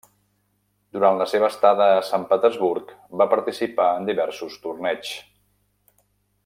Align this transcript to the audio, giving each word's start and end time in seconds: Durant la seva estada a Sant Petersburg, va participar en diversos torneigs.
Durant 0.97 1.19
la 1.21 1.27
seva 1.33 1.49
estada 1.53 1.89
a 1.97 2.01
Sant 2.07 2.25
Petersburg, 2.33 2.95
va 3.23 3.29
participar 3.37 3.93
en 3.99 4.09
diversos 4.11 4.61
torneigs. 4.65 5.17